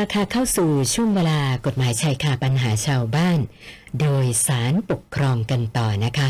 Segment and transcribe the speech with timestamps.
[0.00, 3.38] ละค่ะเข้าสู่ช่วงเวลากฎหมายชายคาปัญหาชาวบ้าน
[4.00, 6.28] โดยสารปกครองกันต่อนะคะ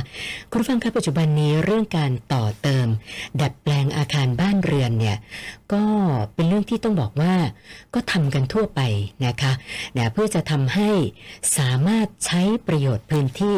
[0.51, 2.87] คุณฟังคะปัจจุบันนี้เรื่องการต่อเติม
[3.41, 5.17] ดัดแปลงอาคารบ้านเรือนเนี่ย
[5.73, 5.85] ก็
[6.35, 7.35] เป็นเรื่องที่ต้องบอกว่า
[7.95, 8.81] ก็ทำกันทั่วไป
[9.27, 9.53] นะคะ
[9.97, 10.91] นะเพื่อจะทำให้
[11.59, 13.57] สามารถใช้ประโยชน์พื้นที่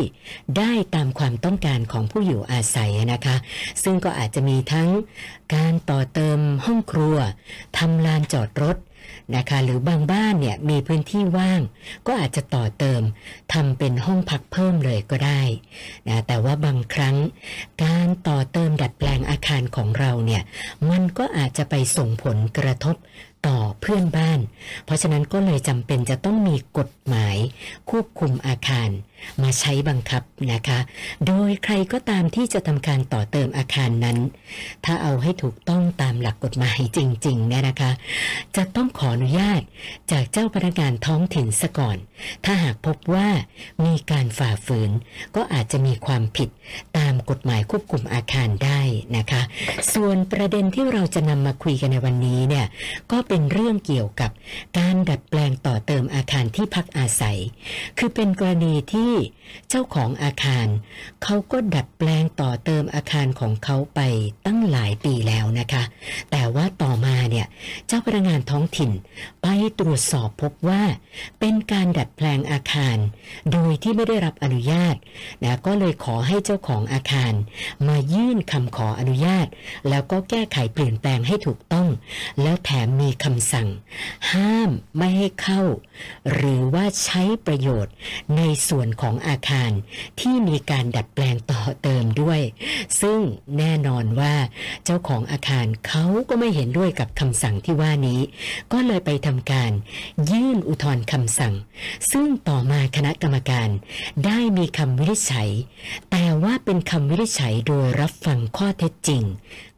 [0.59, 3.37] ได้ตามความต้องการของผู้อยู่อาศัยนะคะ
[3.83, 4.88] ซึ่งก็อาจจะมีทั้ง
[5.55, 7.16] การต่อเติมห้องครัว
[7.79, 8.77] ทำลานจอดรถ
[9.37, 11.61] นะคะหรือบางบ้านเนี่ยมีพื้นที่ว่าง
[12.07, 13.03] ก็อาจจะต่อเติม
[13.53, 15.43] ทำเป็นห้องพักเพิ่มเลยก็ได้
[16.09, 17.17] นะแต่ว่าบางครั้ง
[17.85, 20.43] การต่อเติมดัดแปลงอาคารของเราเนี่ย
[20.91, 22.97] มันก็อาจจะไปส่งผลกระทบ
[23.46, 24.41] ต่อเพื่อนบ้าน
[24.84, 27.37] เพราะฉะนั้นก็เลยจำเป็นจะต้องมีกฎหมาย
[27.91, 28.91] ควบคุมอาคาร
[29.42, 30.78] มาใช้บังคับนะคะ
[31.26, 34.18] โดยใครก็ตามที่จะทำการต่อเติมอาคารนั้น
[34.84, 37.90] ถ้าเอาให้ถูกต้องตามหลักกฎหมายจริงๆเนี่ยนะคะ
[38.57, 39.62] จะต้องขออนุญาต
[40.12, 41.96] จากเจ้าพนักงานท้องถิ่นซะก่อน
[42.45, 43.29] ถ้าหากพบว่า
[43.84, 44.90] มีการฝ่าฝืน
[45.37, 46.49] ก็อาจจะมีความผิด
[46.99, 48.80] ตามกฎหมายควบคุมอาคารได้
[49.16, 49.43] นะคะ
[49.95, 52.66] ส่วนประเด็นที่เราจะนำมาคุยกันในวันนี้เนี่ย
[53.12, 54.30] ก็เเป็นเรื่องเกี่ยวกับ
[54.79, 57.39] การดัดแปลงต่อเติมอาคารที่พักอาศัย
[57.99, 59.13] คือเป็นกรณีที่
[59.69, 60.66] เจ้าของอาคาร
[61.23, 64.00] เขาก็ดัดแปลงต่อเติมอาคารของเขาไป
[64.47, 65.83] ตั้งหลายปีแล้วนะคะ
[66.31, 67.47] แต่ว่าต่อมาเนี่ย
[67.87, 68.91] เจ้าพนักงานท้องถิ่น
[69.43, 69.47] ไป
[69.81, 70.82] ตรวจสอบพบว่า
[71.41, 72.97] เป็นการดัดแปลงอาคาร
[73.53, 74.97] โดยที่ไม่ได้รับอนุญาต
[75.44, 77.32] นะก็เลยขอให้เจ้าของอาคาร
[77.88, 79.47] มายื่นคำขออนุญาต
[79.88, 81.88] แล้วก็แก้ไขเปลี่ยนแปลงให้ถูกต้อง
[82.43, 83.69] แล้วแถมมีคำสั่ง
[84.32, 85.62] ห้ามไม่ให้เข้า
[86.32, 87.94] หรือว่าใช้ประโยชน์
[88.37, 89.71] ในส่วนของอาคาร
[90.21, 92.41] ที่มีการดัดแปลงต่อเติมด้วย
[93.00, 93.21] ซึ่ง
[93.59, 94.34] แน่นอนว่า
[94.84, 98.21] เจ้าของอาคารเขาก็ไม่เห็นด้วยกับคำสั่งที่ว่านี้
[98.72, 99.72] ก็เลยไปทำการ
[100.31, 101.54] ยื่นอุทธรณ์คำสั่ง
[102.10, 103.69] ซึ่งต่อมาคณะกรรมการ
[104.25, 105.50] ได้มีคำวินิจฉัย
[106.10, 109.22] แต่ว่าเป็นคำวินิจฉัยโดยรับฟังข้อเท็จจริง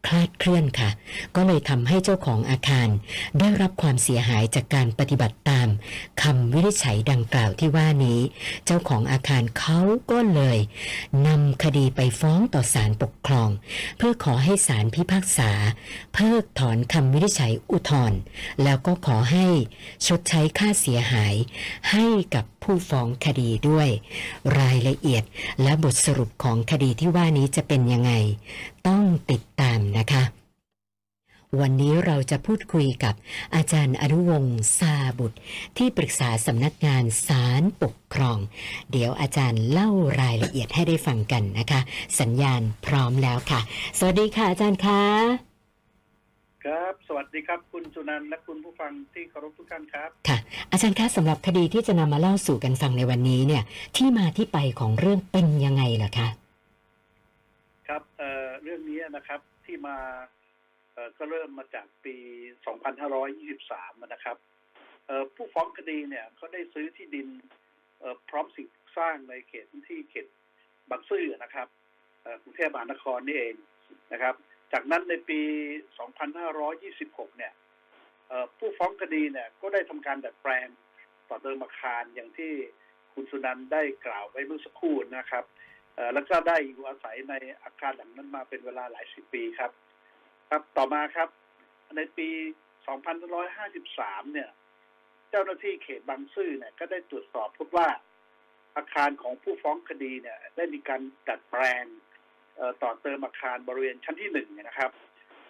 [0.06, 0.90] คลาดเคลื่อนค่ะ
[1.36, 2.88] ก็เลยทำให้เจ้าของอาคาร
[3.38, 5.68] ได้รับความเสียหายจากการปฏิบัติตาม
[6.22, 8.20] คำวินิจฉัยดังกล่าวที่ว่านี้
[8.66, 10.58] เจ้าของอาคารเขาก็เลย
[11.26, 13.50] นำคดีไปฟ้องต่อศาลปกครอง
[13.96, 15.50] เพื่อขอให้ศาลพิพากษา
[16.14, 18.18] เพิกถอนคำวินิจฉัยอุทธรณ์
[18.62, 19.46] แล้วก็ขอให้
[20.06, 21.34] ชดใช้ค่าเสียหาย
[21.90, 23.88] ให้กับ ผู้ฟ้องคดีด้วย
[24.58, 25.24] รายละเอียด
[25.62, 28.12] และบทสรุปของคดีที่ว่านี้จะเป็นยังไง
[28.88, 30.24] ต้องติดตามนะคะ
[31.60, 33.14] วันนี้เราจะพูดคุยกับ
[33.54, 35.38] อาจารย์อนุวงศ์ซาบุตร
[35.76, 38.38] ที่ปรึกษาสำนักงานศาลปกครอง
[38.90, 41.80] เดี๋ยวอาจารย์เล่ารายละเอียดให้ได้ฟังกันนะคะ
[42.20, 43.60] สัญญาณพร้อมแล้วค่ะ
[43.98, 45.53] สวัสดีค่ะอาจารย์คะ
[46.64, 50.38] ครับ สวัสดีครับ คุณสุนันท์และคุณผู้ฟังที่เคารพทุกท่านครับ ค่ะ
[50.70, 53.62] อาจารย์คะสำหรับคดีที่จะนำมาเล่าสู่กันฟังในวันนี้เนี่ย
[53.96, 56.28] ที่มาที่ไปของเรื่องเป็นยังไงล่ะคะ
[57.88, 59.96] ครับเอ่อเรื่องนี้นะครับที่มา
[60.92, 62.16] เอ่อก็เริ่มมาจากปี
[63.34, 64.36] 2523 นะครับ
[65.06, 67.28] เอ่อผู้ฟ้องคดีเนี่ยเขาได้ซื้อที่ดิน
[67.98, 70.26] เอ่อพร้อมสิ่งปลูกสร้างในเขตพื้นที่เขต
[70.90, 71.68] บางซื่อนะครับ
[72.22, 73.54] เอ่อกรุงเทพมหานครนี่เอง
[74.12, 74.34] นะครับ
[74.72, 75.40] จากนั้นในปี
[76.58, 77.52] 2526 เนี่ย
[78.58, 80.68] ผู้ฟ้องคดีเนี่ยก็ได้ทำการดัดแปลง
[81.28, 82.52] ต่อเติมอาคารอย่างที่
[83.12, 85.44] คุณสุนันได้กล่าวไว้เมื่อสักครู่นะครับ
[86.14, 89.72] แล้วก็ได้อยู่อาศัยในอาคารหลังนั้นมาเป็นเวลาหลายสิบปีครับ
[90.50, 91.28] ครับต่อมาครับ
[91.96, 92.28] ในปี
[93.06, 94.50] 2553 เนี่ย
[95.30, 97.88] เจ้าหน้าที่เขตบางซื่อเนี่ยก็ได้ตรวจสอบพบว่า
[98.76, 101.84] อาคารของผู้ฟ้องคดีเนี่ย ได้มีการดัดแปลง
[102.82, 104.90] ต่อเติมอาคารบริเวณชั้นที่หนึ่งนะครับ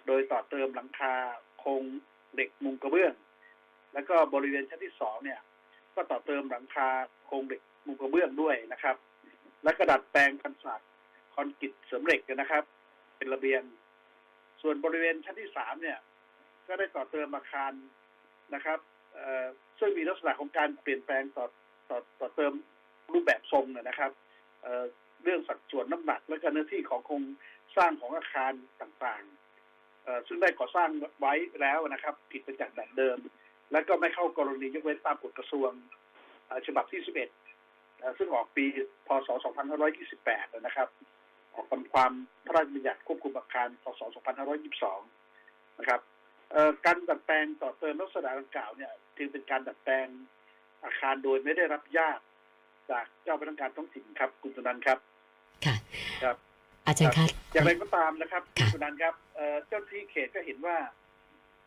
[0.06, 1.15] โดยต่อเติมหลังคา
[1.59, 1.82] โครง
[2.32, 3.15] เหล็กมุงกระเบื้อง
[3.94, 5.41] แล้วก็บริเวณชั้นที่สองเนี่ย
[5.94, 6.88] ก็ต่อเติมหลังคา
[7.26, 8.97] โครงเหล็กมุงกระเบื้องด้วยนะครับ
[9.62, 10.89] และกระดัดแปลงกันศาสตร์
[11.34, 12.65] คอนกรีตเสริมเหล็กนะครับ
[13.16, 13.62] เป็นระเบียง
[14.62, 15.98] ส่วนบริเวณชั้นที่สามเนี่ย
[16.66, 17.72] ก็ได้ต่อเติมอาคาร
[18.54, 18.78] นะครับ
[19.78, 21.47] ซึ่งมีลักษณะของการเปลี่ยนแปลงต่อ
[21.91, 22.53] ต่อต่อเติม
[23.12, 24.10] รูปแบบทรงนะครับ
[25.24, 27.22] เรื่องสัดส่วนน้ำหนัก และก็เนื้อที่ของโครง
[27.76, 30.88] สร้างของอาคารต่างๆ ซึ่งได้ก่อสร้าง
[31.21, 33.18] ไว้แล้วนะครับ ผิดไปจากแบบเดิม
[33.72, 35.71] และก็ไม่เข้ากรณียกเว้นตามกฎกระทรวง
[36.66, 37.00] ฉบับที่
[37.65, 38.65] 11 ซึ่งออกปี
[39.06, 39.28] พศ
[39.92, 40.88] 2528 นะครับ
[41.54, 42.12] ออกความ
[42.47, 44.00] พระราชบัญญัติควบคุมอาคารพศ
[44.68, 46.00] 2522 นะครับ
[46.84, 50.06] การดัดแปลงต่อเติมลักษณะดังกล่าวเนี่ยจึงเป็นการดัดแปลง
[50.84, 52.21] อาคารโดยไม่ได้รับญาต
[52.91, 54.98] จากเจ้าพนักงานท้องถิ่นครับ คุณสุนันครับ
[56.24, 56.36] ครับ
[56.86, 60.76] อาจารย์คะอย่างไรก็ตามนะครับคุค่ะณสุนันท์ครับเอ่อเจ้าหน้าที่เขตก็เห็นว่า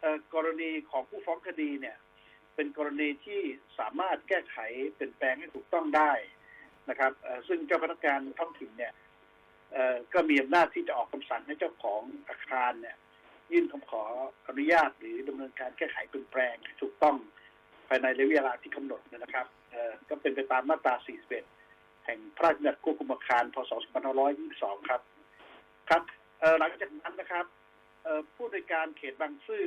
[0.02, 1.98] เอ่อกรณีของผู้ฟ้องคดีเนี่ย
[2.56, 3.42] เป็นกรณีที่
[3.80, 4.58] สามารถแก้ไข
[4.94, 6.12] เปลี่ยนแปลงให้ถูกต้องได้
[6.90, 8.94] นะครับเอ่อซึ่งเจ้าพนักงานท้องถิ่นเนี่ย
[9.74, 12.96] เอ่อก็มีอำนาจที่จะออกคำสั่งให้เจ้าของอาคารเนี่ย
[13.52, 14.04] ยื่นคำขอ
[14.48, 17.16] อนุญาตหรือดำเนินการแก้ไขเปลี่ยนแปลงให้ถูกต้อง
[17.88, 21.57] ภายในระยะเวลาที่กำหนดนะครับเอ่อก็เป็นไปตามมาตรา 41
[22.08, 23.72] แห่งพระราชบัญญัติควบคุมอาคาร พศ
[24.30, 25.02] 2522 ครับ
[25.90, 26.02] ครับ
[26.60, 27.46] หลังจากนั้นนะครับ
[28.36, 29.66] ผู้ในวยการเขตบางซื่อ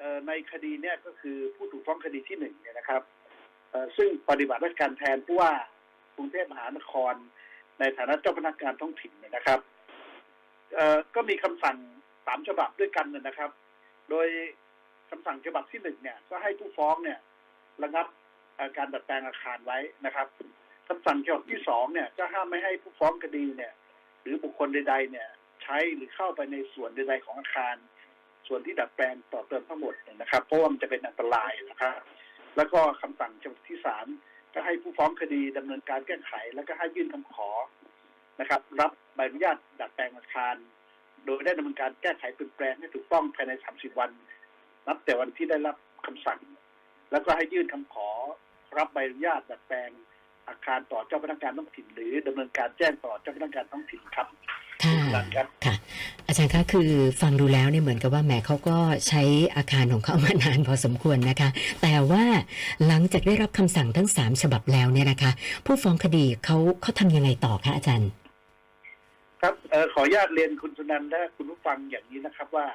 [0.00, 3.02] อในคดีเนี่ยก็คือผู้ถูกฟ้องคดีที่หนึ่งเนี่ยนะครับ
[3.96, 5.52] ซึ่งปฏิบัติราชการแทนผู้ว่า
[6.16, 7.14] กรุงเทพมหานคร
[7.78, 9.60] ในฐานะเจ้าพนักงานท้องถิ่นเนี่ยนะครับ
[11.14, 11.76] ก็มีคำสั่ง
[12.26, 13.50] สามฉบับด้วยกันเนยนะครับ
[14.10, 14.26] โดย
[15.10, 17.18] คำสั่งฉบับที่หนึ่งเนี่ย ก็ให้ผู้ฟ้องเนี่ย
[17.82, 18.06] ระงับ
[18.76, 20.26] การดัดแปลงอาคารไว้นะครับ
[20.90, 23.72] คำสั่งฉบับที่สองเนี่ยก็ห้ามไม่ให้ผู้ฟ้องคดีเนี่ย
[24.22, 25.28] หรือบุคคลใด ๆ เนี่ย
[25.62, 27.76] ใช้หรือเข้าไปในส่วนใด ๆ ของอาคาร
[28.46, 31.94] ส่วนที่ดัดแปลงต่อเติมทั้งหมดนี่ยนะครับเพราะว่ามันจะเป็นอันตรายนะครับ
[32.56, 34.06] แล้วก็คำสั่งฉบับที่สาม
[34.54, 37.50] ก็ให้ผู้ฟ้องคดีดำเนินการแก้ไข แล้วก็ให้ยื่นคำขอ
[38.40, 40.54] นะครับ รับใบอนุญาตดัดแปลงอาคาร
[41.24, 44.10] โดยได้ดำเนินการแก้ไขเปลี่ยนแปลงให้ถูกต้องภายใน 30 วัน
[44.86, 45.76] นับแต่วันที่ได้รับ
[46.06, 46.40] คำสั่ง
[47.10, 48.08] แล้วก็ให้ยื่นคำขอ
[48.78, 49.90] รับใบอนุญาตดัดแปลง
[50.50, 54.26] อาคารต่อเจ้าพนักงานท้องถิ่น หรือดำเนินการแจ้งต่อเจ้าพนักงานท้องถิ่นครับ
[54.84, 55.74] ค่ะนั่นครับค่ะ
[56.26, 56.90] อาจารย์คะคือ
[57.22, 58.76] ฟังดูแล้วเนี่ยเหมือนกับว่าแหมเขาก็
[59.08, 59.22] ใช้
[59.56, 61.48] อาคารของเขามานานพอสมควรนะคะ
[61.82, 62.24] แต่ว่า
[62.86, 65.32] หลังจากได้รับคำสั่งทั้งสามฉบับแล้วเนี่ยนะคะ
[65.66, 68.10] ผู้ฟ้องคดีเขาเขาทำยังไงต่อคะอาจารย์
[69.42, 72.66] ครับเออขออนุญาตเรียนคุณสุนันท์และคุณผู้ฟังอย่างนี้นะครับว่า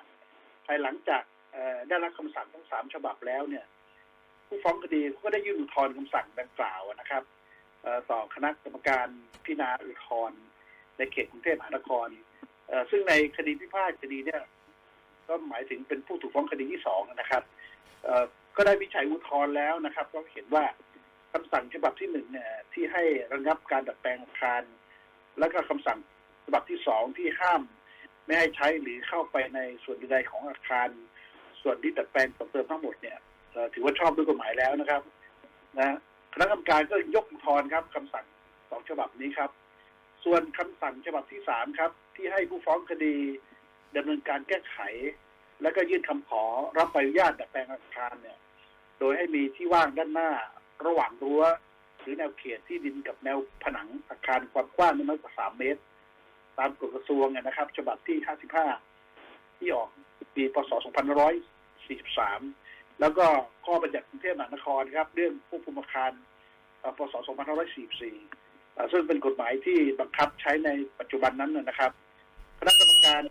[0.65, 3.65] ภายหลังจากเอ่อได้รับคำสั่งทั้งสามฉบับแล้วเนี่ย
[4.47, 7.34] ผู้ฟ้องคดีก็ได้ยื่นอุทธรณ์คำสั่งดังกล่าวนะครับเอ่อ
[8.11, 9.07] ต่อคณะกรรมการ
[9.43, 10.39] พิจารณาอุทธรณ์
[10.97, 12.07] ในเขตกรุงเทพมหานคร
[12.89, 14.41] ซึ่งในคดีพิพาทคดีเนี่ย
[15.27, 17.43] ก็หมายถึงเป็นผู้ถูกฟ้องคดีที่สองนะครับ
[18.55, 20.65] ก็ได้วิจัยอุทธรณ์แล้วนะครับ ก็เห็นว่า
[21.33, 23.03] คำสั่งฉบับที่หนึ่งเนี่ยที่ให้
[23.33, 24.61] ระงับการดัดแปลงอาคาร
[25.39, 25.97] แล้วก็คำสั่ง
[26.45, 27.61] ฉบับที่สองที่ห้าม
[28.25, 30.89] ไม่ให้ใช้หรือเข้าไปในส่วนใดๆของอาคาร
[31.61, 33.17] ส่วนที่ดัดแปลงต่อเติมทั้งหมดเนี่ย
[33.73, 35.01] ถือว่าชอบด้วยกฎหมายแล้วนะครับ
[35.79, 35.95] นะ
[36.37, 38.25] คณะกรรมการก็ยกอุทธรณ์ครับคำสั่ง
[38.69, 39.51] สองฉบับนี้ครับ
[40.23, 43.15] ส่วนคำสั่งฉบับที่สามครับ ที่ให้ผู้ฟ้องคดี
[43.95, 44.77] ดำเนินการแก้ไข
[45.61, 46.43] แล้วก็ยื่นคำขอ
[46.77, 48.37] รับใบอนุญาตดัดแปลงอาคารเนี่ย
[48.99, 50.31] โดยให้มีที่ว่างด้านหน้า
[50.85, 51.43] ระหว่างรั้ว
[51.99, 55.81] หรือแนวเขตที่ดินกับแนวผนังอาคารความกว้างไม่น้อยกว่าสามเมตร
[56.57, 58.17] ตามกฎกระทรวงนะครับ ฉบับที่
[58.87, 59.89] 55 ที่ออก
[60.35, 62.64] ปี พศ 2543
[62.99, 63.25] แล้วก็
[63.65, 66.11] ข้อบัญญัติกรุงเทพมหานครครับ เรื่องควบคุมอาคาร
[66.97, 67.13] พศ
[67.97, 70.69] 2544 ซึ่งเป็นกฎหมายที่บังคับใช้ใน
[70.99, 71.91] ปัจจุบันนั้นนะครับ
[72.59, 73.21] คณะกรรมการ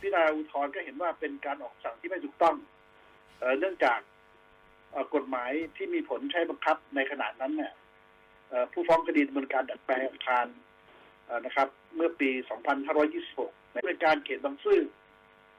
[0.00, 2.56] พิจารณาอุทธรณ์ก็เห็นว่าเป็นการออกสั่งที่ไม่ถูกต้อง
[3.58, 4.00] เนื่องจาก
[5.14, 7.72] กฎหมายที่มีผลใช้บังคับในขณะนั้นเนี่ย
[8.72, 10.46] ผู้ฟ้องคดีดำเนินการดัดแปลงอาคาร
[11.46, 12.30] นะครับ เมื่อปี
[13.02, 14.80] 2526ในบริการเขตบางซื่อ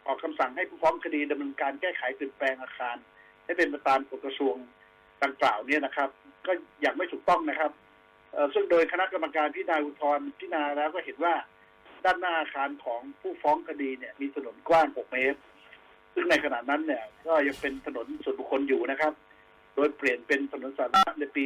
[0.06, 2.98] ออกคำสั่งให้ผู้ฟ้องคดีดำเนินการแก้ไขเปลี่ยนแปลงอาคาร
[3.45, 4.56] ให้เป็นไปตามกฎกระทรวง
[5.24, 6.10] ดังกล่าวเนี่ยนะครับ
[6.48, 6.51] ก็
[6.81, 7.72] อย่างไม่ถูกต้องนะครับ
[8.54, 11.36] ซึ่งโดยคณะกรรมการพิจารณาอุทธรณ์พิจารณาแล้วก็เห็นว่า
[12.06, 15.39] ด้านหน้าอาคารของผู้ฟ้องคดีเนี่ย มีถนนกว้าง 6 เมตร
[16.13, 19.13] ซึ่งในขณะนั้นเนี่ย ก็ยังเป็นถนนส่วนบุคคลอยู่นะครับ
[19.75, 21.44] โดยเปลี่ยนเป็นถนนสาธารณะในปี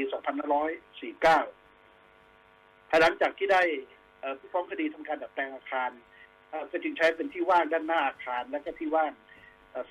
[1.63, 3.62] 2549ภายหลังจากที่ได้
[4.39, 5.91] ผู้ฟ้องคดีทำการดัดแปลงอาคาร
[6.72, 9.12] ก็จึงใช้เป็นที่ว่างด้านหน้าอาคารและก็ที่ว่าง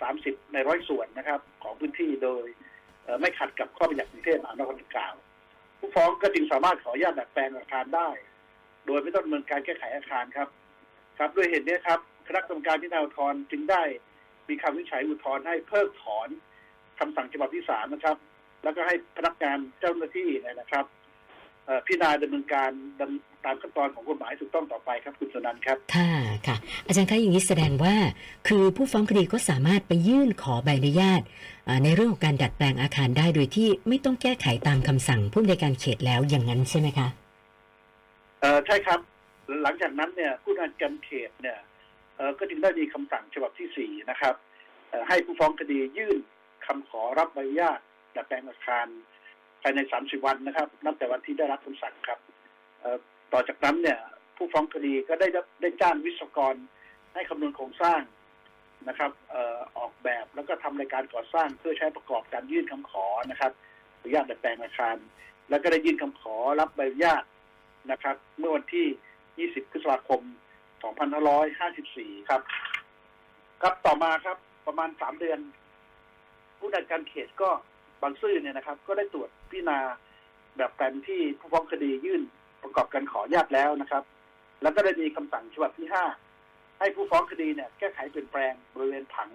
[0.00, 2.45] สามสิบในร้อยส่วนนะครับ ของพื้นที่โดย
[3.21, 5.14] ไม่ขัดกับข้อบัญญัติกรุงเทพมหานครกล่าว
[5.78, 8.09] ผู้ฟ้องก็จึงสามารถขออนุญาตดัดแปลงอาคารได้
[8.87, 10.49] โดยไม่ต้องดำเนินการแก้ไขอาคารครับ
[11.19, 13.83] ครับด้วยเหตุนี้ครับคณะกรรมการพิจารณาอุทธรณ์จึงได้
[14.49, 16.28] มีคำวินิจฉัยอุทธรณ์ให้เพิกถอน
[16.99, 18.16] คำสั่งฉบับที่สามนะครับ
[18.64, 20.85] แล้วก็ให้พนักงานเจ้าหน้าที่นะครับ
[21.87, 22.70] พิจารณาดำเนินการ
[23.00, 26.11] ดำตามขั้นตอนของกฎหมายถูกต้องต่อไปครับคุณสนันท์ครับค่ะ
[26.46, 26.56] ค่ะ
[26.87, 27.94] อาจารย์คะอย่างนี้แสดงว่า
[28.49, 31.23] คือผู้ฟ้องคดีก็สามารถไปยื่นขอใบอนุญาต
[31.68, 37.08] อ่าในเรื่องของการดัดแปลงอาคารได้โดยที่ไม่ต้องแก้ไขตามคำสั่งผู้ในวยการเขตแล้วอย่างนั้นใช่ไหมคะ
[38.40, 39.00] เอ่อใช่ครับ
[39.62, 41.58] หลังจากนั้นเนี่ยผู้การการเขตเนี่ย
[42.16, 44.35] เอ่อก็จึงได้มีคำสั่งฉบับที่สี่นะครับ
[44.88, 46.18] เอ่อให้ผู้ฟ้องคดียื่น
[46.66, 47.78] คำขอรับใบอนุญาต
[48.16, 48.87] ดัดแปลงอาคาร
[49.63, 52.19] ภายใน 30 วันนะครับ นับแต่วันที่ได้รับคำสั่งครับ
[53.33, 53.99] ต่อจากนั้นเนี่ย
[54.37, 56.55] ผู้ฟ้องคดีก็ได้รับได้จ้างวิศวกร
[57.15, 58.01] ให้คำนวณโครงสร้าง
[58.89, 59.11] นะครับ
[59.79, 63.53] ออกแบบแล้วก็ทำรายการก่อสร้างเพื่อใช้ประกอบการยื่นคำขอนะครับ
[63.99, 64.97] อนุญาตดัดแปลงอาคาร
[65.51, 67.25] แล้วก็ได้ยื่นคำขอรับใบอนุญาต
[67.91, 70.23] นะครับ เมื่อวันที่ 20 พฤษภาคม
[71.05, 72.41] 2554 ครับ
[73.63, 74.37] ครับต่อมาครับ
[74.67, 75.39] ประมาณสามเดือน
[76.59, 77.51] ผู้ดัการเขตก็
[78.03, 79.79] บางซื่อเนี่ยนะครับ ก็ได้ตรวจพิจารณา
[80.57, 82.23] แบบแปลนที่ผู้ฟ้องคดียื่น
[82.62, 84.03] ประกอบการขออนุญาตแล้วนะครับ
[84.62, 86.05] แล้วก็ได้มีคำสั่งฉบับที่ห้า
[86.79, 89.31] ให้ผู้ฟ้องคดีเนี่ยแก้ไขเปลี่ยนแปลงบริเวณผัง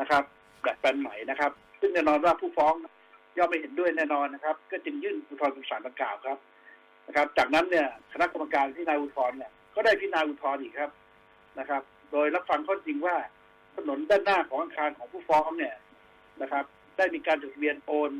[0.00, 0.22] นะครับ
[0.62, 2.74] แบบแปลนใหม่นะครับ ซึ่งแน่นอนว่าผู้ฟ้อง
[3.36, 6.38] ย่อมไม่เห็นด้วยแน่นอนนะครับ ก็จึงยื่นอุทธรณ์คำสั่งดังกล่าวครับ
[7.06, 10.90] นะครับ จากนั้นเนี่ยคณะกรรมการพิจารณาอุทธรณ์เนี่ยก็ได้พิจารณาอุทธรณ์อีกครับ
[11.58, 13.16] นะครับ โดยรับฟังข้อจริงว่า
[13.76, 15.74] ถนนด้านหน้าของอาคารของผู้ฟ้องเนี่ย
[16.42, 16.64] นะครับ
[16.96, 18.12] ได้มีการจดทะเบียนโอน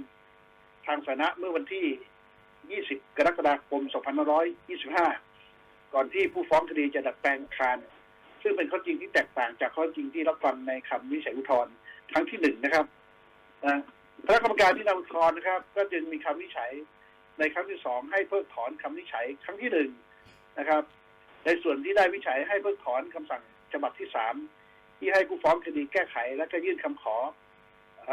[0.87, 3.83] ทางสาธารณะเมื่อวันที่ 20 กรกฎาคม
[5.09, 7.76] 2525 ก่อนที่ผู้ฟ้องคดีจะดัดแปลงอาคาร
[8.43, 11.73] ซึ่งเป็นข้อจริงที่แตกต่างจากข้อจริงที่รับฟังในคำวิจัยอุทธรณ์
[12.12, 12.87] ครั้งที่หนึ่งนะครับ
[13.64, 13.81] นะ
[14.26, 16.73] คณะกรรมการที่นำอุทธรณ์นะครับ ก็จึงมีคำวิจัย
[17.38, 19.90] ในครั้งที่สองให้เพิกถอนคำวิจัยครั้งที่หนึ่ง
[20.59, 20.83] นะครับ
[21.45, 24.35] ในส่วนที่ได้วิจัยให้เพิกถอนคำสั่งฉบับที่สาม
[24.99, 27.16] ที่ให้ผู้ฟ้องคดีแก้ไข และก็ยื่นคำขอ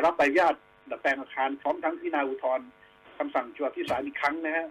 [0.06, 0.56] รับใบอนุญาต
[0.90, 2.68] ดัดแปลงอาคารพร้อมทั้งพิจารณาอุทธรณ์
[3.18, 4.68] คำสั่งฉบับที่สามอีกครั้งนะฮะ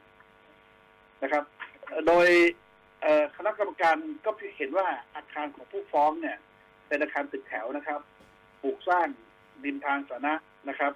[1.22, 1.44] นะครับ
[2.06, 2.28] โดย
[3.36, 4.86] คณะกรรมการก็เห็นว่า
[5.16, 6.36] อาคารของผู้ฟ้องเนี่ย
[6.88, 8.00] เป็นอาคารตึกแถวนะครับ
[8.62, 9.08] ปลูกสร้าง
[9.64, 10.34] ริมทางสาธารณะ
[10.68, 10.92] นะครับ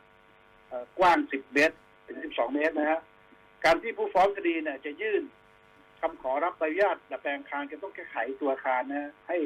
[0.99, 1.77] กว้าง 10 เมตร
[2.07, 3.01] ถึง 12 เมตรนะฮะ
[3.65, 5.23] การที่ผู้ฟ้องคดีเนี่ยจะยื่น
[6.01, 9.37] คำขอรับใบอนุญาตดัดแปลงอาคารก็ต้องแก้ไขตัวอาคารนะฮะให้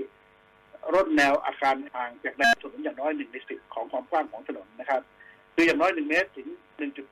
[0.95, 5.03] ร่นแนวอาคารห่างจากแนวถนนอย่างน้อยหนึ่งในสิบของความกว้างของถนนนะครับ
[5.55, 7.07] คืออย่างน้อยหนึ่งเมตรถึงหนึ่งจุด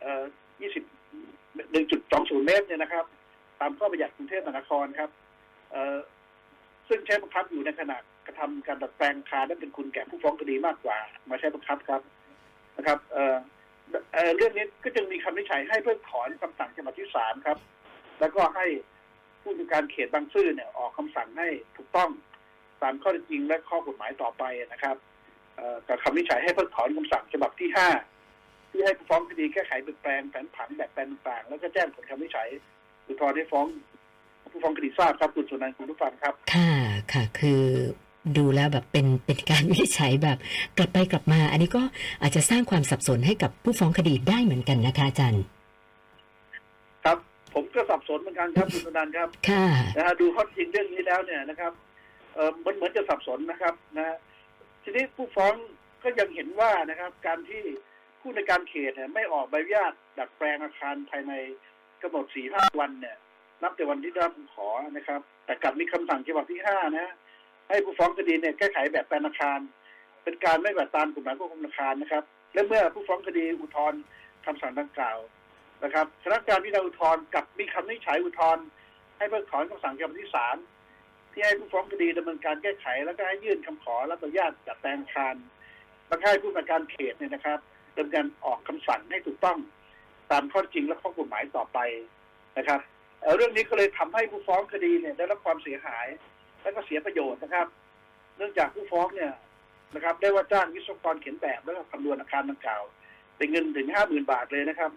[0.00, 0.22] เอ่อ
[0.60, 0.84] ยี่สิบ
[1.72, 3.04] หนึ่งจุดสองศูนย์เมตรเนี่ยนะครับ
[3.60, 5.10] ตามข้อบัญญัติกรุงเทพมหานครครับ
[5.70, 5.96] เอ่อ
[6.88, 7.96] ซึ่งใช้บังคับอยู่ในขณะ
[8.26, 10.98] กระทำการดัดแปลงคารนั้นเป็นคุณแก่ผู้ฟ้องคดีมากกว่า
[11.30, 12.02] มาใช้บังคับครับ
[12.76, 13.36] นะครับเอ่อ
[14.36, 17.58] เรื่องนี้ก็จึงมีคำวินิจฉัยให้เพิกถอนคำสั่งฉบับที่สามครับ
[18.20, 18.66] แล้วก็ให้
[19.42, 22.10] ผู้จัดการเขตบางซื่อเนี่ยออกคำสั่งให้ถูกต้อง
[22.82, 24.96] ตามข้อเท็จจริงและข้อกฎหมายต่อไปนะครับ
[25.56, 27.88] เอ่อกับคำวินิจฉัยให้เพิกถอนคำสั่งฉบับที่ห้า
[28.70, 32.48] ที่ให้ผู้ฟ้องคดีแก้ไขเปลี่ยนแปลงแผนผังแบบแปลนต่างๆ แล้วก็แจ้งผลคำวินิจฉัย
[33.06, 33.66] อุทธรณ์ให้ฟ้อง
[34.52, 36.70] ผู้ฟ้องคดีทราบครับคุณสุนันท์คุณผู้ฟังครับ ค่ะ
[37.12, 37.62] ค่ะคือ
[38.38, 40.38] ดูแล้วแบบเป็นเป็นการวินิจฉัยแบบ
[40.78, 41.82] กลับไปกลับมา อันนี้ก็
[42.22, 45.42] อาจจะสร้างความสับสนให้กับผู้ฟ้องคดีได้เหมือนกันนะคะอาจารย์
[47.04, 47.18] ครับ
[47.54, 49.66] ผมก็สับสนเหมือนกันครับคุณสุนันท์ครับ ค่ะ
[49.96, 51.72] นะฮะดูข้อจริงเรื่องนี้แล้วเนี่ยนะครับ
[52.34, 54.16] เออมันเหมือนจะสับสนนะครับนะ
[54.82, 55.54] ทีนี้ผู้ฟ้อง
[56.02, 57.62] ก็ยังเห็นว่านะครับ การที่
[58.20, 61.32] ผู้ในการเขตเนี่ยไม่ออกใบอนุญาตดัดแปลงอาคารภายใน
[62.02, 63.16] กำหนดสี่ห้าวันเนี่ย
[63.62, 67.14] นับแต่วันที่ได้รับคำขอนะครับ แต่กลับมีคำสั่งฉบับที่ห้านะ
[67.68, 69.58] ให้ผู้ฟ้องคดีเนี่ยแก้ไขแบบแปลนอาคาร
[70.24, 72.24] เป็นการไม่ปฏิบัติตามกฎหมายควบคุมอาคารนะครับ
[72.54, 74.00] และเมื่อผู้ฟ้องคดีอุทธรณ์
[74.46, 75.18] คำสั่งดังกล่าว
[75.84, 78.64] นะครับคณะกรรมการพิจารณาอุทธรณ์กลับมีคำวินิจฉัยอุทธรณ์
[79.16, 80.56] ให้เพิกถอนคำสั่งฉบับที่สาม
[81.34, 85.34] ที่ให้ผู้ฟ้องคดีดำเนินการแก้ไข แล้วก็ให้ยื่นคำขอรับอนุญาตดัดแปลงอาคาร
[86.06, 87.58] แล้วให้ผู้จัดการเขตเนี่ยนะครับ
[87.98, 89.58] ดำเนินออกคำสั่งให้ถูกต้อง
[90.30, 91.78] ตามข้อจริงและข้อกฎหมายต่อไป
[92.58, 92.80] นะครับ
[93.22, 96.06] เเรื่องนี้ก็เลยทำให้ผู้ฟ้องคดีเนี่ยได้รับความเสียหาย
[96.62, 97.66] และก็เสียประโยชน์นะครับ
[98.36, 99.32] เนื่องจากผู้ฟ้องเนี่ย
[99.94, 102.82] นะครับ ได้ว่าจ้างวิศวกรเขียนแบบแล้วก็คำนวณอาคารดังกล่าว
[103.36, 104.90] เป็นเงินถึงห้าหมื่นบาทเลยนะครับ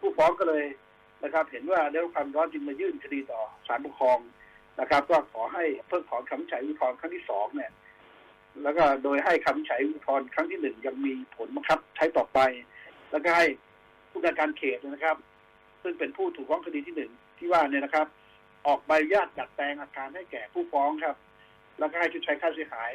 [0.00, 0.64] ผู้ฟ้องก็เลย
[1.24, 4.18] นะครับ เห็นว่าได้รับความร้อนจึงมายื่นคดีต่อศาลปกครอง
[4.80, 7.72] นะครับ ก็ขอให้เพิกถอนคำวิจัยอุทธรณ์ครั้งที่สองเนี่ย
[8.62, 12.38] แล้วก็โดยให้คำวิจัยอุทธรณ์ครั้งที่หนึ่งยังมีผลบังคับ ใช้ต่อไป
[13.10, 13.46] แล้วก็ให้
[14.10, 15.16] ผู้การการเขตนะครับ
[15.82, 18.06] ซึ่งเป็นผู้ถูกฟ้องคดีที่หนึ่งที่ว่าเนี่ยนะครับ
[18.66, 21.16] ออกใบอนุญาตดัดแปลงอาคารให้แก่ผู้ฟ้องครับ
[21.78, 22.92] แล้วก็ให้ชดใช้ค่าเสียหาย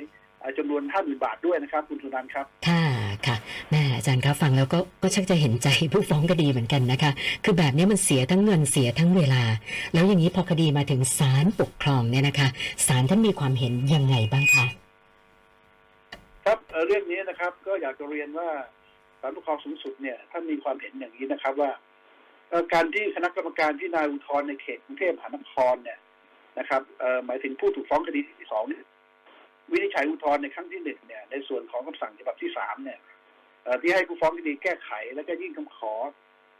[0.57, 2.83] จำนวนห้าหมื่นบาทด้วยนะครับ คุณสุนันท์ครับ ค่ะ
[3.25, 3.35] ค่ะ
[3.71, 7.11] แม่ จารย์ครับฟังแล้วก็ก็ชักจะเห็นใจผู้ฟ้องคดีเหมือนกันนะคะ
[7.43, 9.43] คือแบบนี้มันเสียทั้งเงินเสียทั้งเวลา
[9.93, 12.47] แล้วอย่างนี้พอคดีมาถึงศาลปกครองเนี่ยนะคะ
[12.87, 14.65] ศาลท่านมีความเห็นยังไงบ้างคะ
[16.45, 18.49] ครับเรื่องนี้นะครับ ก็อยากจะเรียนว่า
[19.21, 21.71] ศาลปกครองสูงสุดเนี่ยท่านมีความเห็นอย่างนี้นะครับว่า
[22.73, 25.99] การที่คณะกรรมการพิจารณาอุทธรณ์ในเขตกรุงเทพมหานครเนี่ย
[26.59, 26.81] นะครับ
[27.25, 28.81] หมายถึงผู้ถูกฟ้องคดีที่สองนี่
[29.71, 32.99] วินิจฉัยอุทธรณ์ในครั้งที่หนึ่งเนี่ยในส่วนของคำสั่งฉบับที่สามเนี่ย
[33.81, 35.93] ที่ให้ผู้ฟ้องคดีแก้ไข แล้วก็ยื่นคำขอ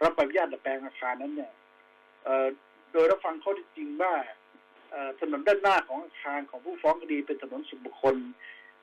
[0.03, 1.51] รับใบอนุญาตดัดแปลงอาคารนั้นเนี่ย
[2.91, 4.13] โดยรับฟังข้อเท็จจริงว่า
[5.19, 8.15] ถนนด้านหน้าของอาคารของผู้ฟ้องคดีเป็นถนนส่วนบุคคล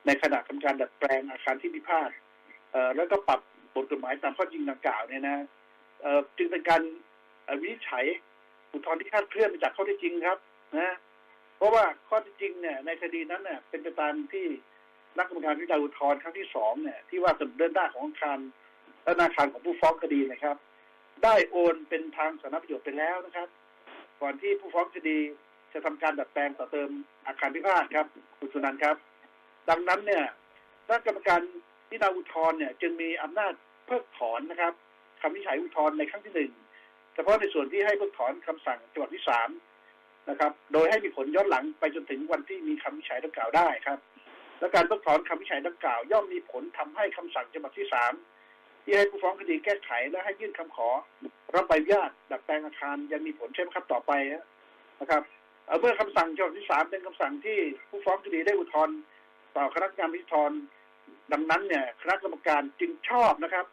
[0.05, 2.11] ในขณะทำการดัดแปลงอาคารที่พิพาท
[2.95, 3.39] แล้วก็ปรับ
[3.73, 5.37] บทกฎหมายตามข้อจริงดังกล่าวเนี่ยนะ
[6.37, 6.81] จึงเป็นการ
[7.61, 8.05] วินิจฉัย
[8.71, 10.37] อุทธรณ์ที่คาดเคลื่อนไปจากข้อเท็จจริงครับ
[10.79, 10.95] นะ
[11.57, 14.45] เพราะว่าข้อเท็จจริงเนี่ยในคดีนั้นเนี่ยเป็นไปตามที่
[15.17, 18.39] นักกรรมการพิจารณาอุทธรณ์ครั้งที่สองเนี่ยที่ว่าถนนเดินหน้าของอาคาร
[19.03, 20.57] และอาคารของผู้ฟ้องคดีนะครับ
[21.23, 23.47] ได้โอนเป็นทางสาธารณประโยชน์ไปแล้วนะครับ
[24.21, 25.17] ก่อนที่ผู้ฟ้องคดี
[25.73, 26.89] จะทำการดัดแปลงต่อเติม
[27.27, 28.07] อาคารพิพาทครับ
[28.39, 28.95] คุณสุนันท์ครับ
[29.69, 30.23] ดังนั้นเนี่ย
[30.85, 31.41] คณะกรรมการ
[31.89, 33.53] พิจารณาอุทธรณ์เนี่ยจึงมีอำนาจ
[33.85, 34.73] เพิกถอนนะครับ
[35.21, 36.51] คำวิจัยอุทธรณ์ในครั้งที่หนึ่ง
[37.15, 39.49] เฉพาะในส่วนที่ให้เพิกถอนคำสั่งฉบับที่สาม
[40.29, 43.99] นะครับ โดยให้มีผลย้อนหลังไปจนถึงวันที่มีคำวิจัยดังกล่าวได้ครับ
[44.59, 48.13] และการเพิกถอนคำวิจัยดังกล่าว ย่อมมีผลทำให้คำสั่งฉบับที่สาม
[48.83, 50.89] ที่ให้ผู้ฟ้องคดีแก้ไขและให้ยื่นคำขอ
[51.55, 54.11] รับใบอนุญาตดัดแปลงอาคารยังมีผลใช่ไหมครับต่อไป
[55.01, 55.23] นะครับ
[55.67, 57.57] เเมื่อคำสั่งฉบับที่สามเป็นคำสั่งที่
[57.89, 58.97] ผู้ฟ้องคดีได้อุทธรณ์
[59.55, 60.53] ต่อคณะกรรมการพิจารณา
[61.33, 63.65] ดังนั้นเนี่ยคณะกรรมการจึงชอบนะครับ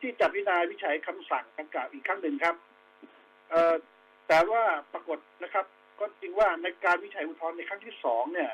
[0.00, 2.54] ที่จะพิจารณาวิจัยคำสั่งดังกล่าวอีกครั้งหนึ่งครับ
[3.50, 3.74] เอ่อ
[4.28, 4.62] แต่ว่า
[4.92, 5.66] ปรากฏนะครับ
[5.98, 8.50] ก็จริงว่าในการวิจัยอุทธรณ์ในครั้งที่สองเนี่ย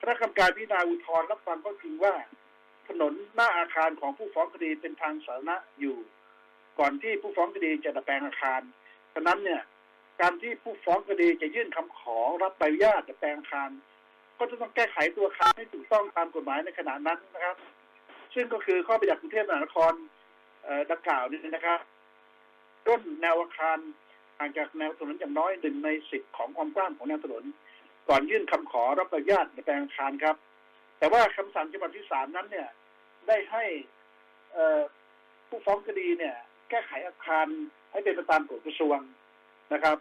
[0.00, 2.14] คณะกรรมการพิจารณาอุทธรณ์รับฟังก็จริงว่า
[2.88, 5.96] ถนนหน้าอาคารของผู้ฟ้องคดีเป็นทางสาธารณะอยู่
[6.78, 8.60] ก่อนที่ผู้ฟ้องคดีจะดัดแปลงอาคาร
[9.14, 9.62] ฉะนั้นเนี่ย
[10.20, 13.70] การที่ผู้ฟ้องคดีจะยื่นคำขอรับใบอนุญาตดัดแปลงอาคาร
[14.38, 17.56] ก็จะต้องแก้ไขตัวอาคารให้ถูกต้องตามกฎหมายในขณะนั้นนะครับ
[18.34, 19.92] ซึ่งก็คือข้อบัญญัติกรุงเทพมหานคร
[20.90, 21.80] ดังกล่าวนี้นะครับ
[22.86, 23.78] ต้นแนวอาคาร
[24.38, 27.44] ห่างจากแนวถนนอย่างน้อยหนึ่งในสิบของความกว้างของแนวถนน
[28.08, 30.36] ก่อนยื่นคำขอรับอนุญาตแปลงอาคารครับ
[30.98, 32.68] แต่ว่าคำสั่งฉบับที่สามนั้นเนี่ย
[33.28, 33.64] ได้ให้
[35.48, 36.34] ผู้ฟ้องคดีเนี่ย
[36.70, 37.46] แก้ไขอาคาร
[37.92, 38.98] ให้เป็นไปตามกฎกระทรวง
[39.72, 39.96] นะครับ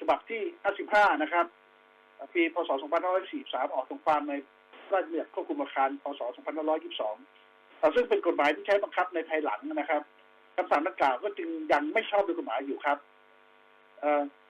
[0.00, 0.42] ฉบับที่
[0.82, 1.46] 55 นะครับ
[2.34, 2.70] ปีพศ
[3.22, 4.32] 2543 ออกตรงความใน
[4.92, 6.20] รายละเอียควบคุมอาคาร พศ
[7.06, 10.02] 2522 ซึ่งเป็นกฎหมายที่ใช้บังคับในภายหลังนะครับ
[10.56, 12.98] คำสั่งดังกล่าวก็จึงยังไม่ชอบด้วยกฎหมายอยู่ครับ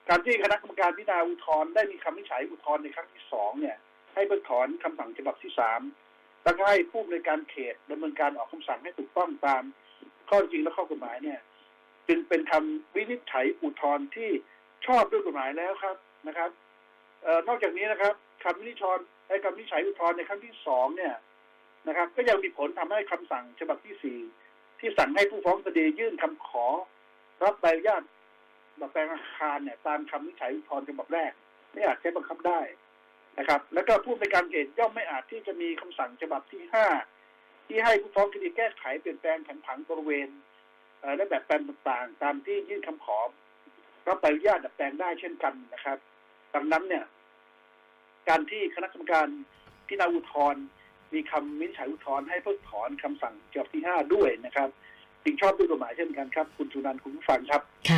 [0.08, 3.76] การที่คณะกรรมการพิจารณาอุทธรณ์ได้มีคำวินิจฉัยอุทธรณ์ในครั้งที่สองเนี่ย
[4.14, 5.80] ให้เพิกถอนคำสั่งฉบับที่สาม
[6.44, 9.62] แล้วก็ให้ผู้ในวยการเขตดำเนินการออกคำสั่งให้ถูกต้องตาม
[10.28, 11.40] ข้อจริงและข้อกฎหมายเนี่ย
[12.08, 14.30] จึงเป็นคำวินิจฉัยอุทธรณ์ที่
[14.86, 15.96] ชอบด้วยกฎหมายแล้วครับ
[16.28, 16.50] นะครับ
[17.26, 21.14] ออนอกจากนี้นะครับคำวินิจฉัยไอ้คำวินิจฉัยอุทธรณ์ในครั้งที่สองเนี่ย
[21.88, 24.18] นะครับ ก็ยังมีผลทำให้คำสั่งฉบับที่สี่
[24.80, 26.66] ที่สั่งให้ผู้ฟ้องคดียื่นคำขอ
[27.44, 28.02] รับใบอนุญาต
[28.80, 31.32] ดัดแปลงอาคารเนี่ย ตามคำวินิจฉัยอุทธรณ์ฉบับแรก
[31.72, 32.60] ไม่อาจใช้บังคับได้
[33.38, 36.86] นะครับ แล้วก็ผู้ในการเขตย่อมไม่อาจที่จะมีคำสั่งฉบับที่ห้า
[37.66, 40.28] ที่ให้ผู้ฟ้องคดีแก้ไขเปลี่ยนแปลงผันผังบริเวณ
[41.00, 43.18] เอ่อและแบบแปลนต่างๆ ตามที่ยื่นคำขอ
[44.08, 45.98] รับใบอนุญาตดัดแปลงได้เช่นกันนะครับ
[46.54, 47.04] ดังนั้นเนี่ย
[48.28, 49.28] การที่คณะกรรมการ
[49.86, 50.62] พิจารณาอุทธรณ์
[51.14, 54.68] มีคำวินิจฉัยอุทธรณ์ให้เพิกถอนคำสั่งฉบับที่ห้าด้วยนะครับ
[55.24, 57.97] จึงชอบด้วยกฎหมายเช่นกันครับ คุณสุนันท์คุณผู้ฟังครับค่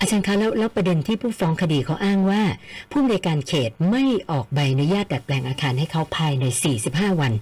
[0.00, 2.42] อาจารย์คะแล้วแล้วประเด็นที่ผู้ฟ้องคดีเขาอ้างว่า
[2.90, 6.44] ผู้อำนการเขตไม่ออกใบอนุญาตดัดแปลงอาคารให้เขาภายใน
[6.82, 7.32] 45 วัน